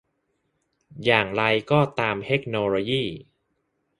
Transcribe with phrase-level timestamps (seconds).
[1.05, 3.03] อย่างไรก็ตามเทคโนโลยี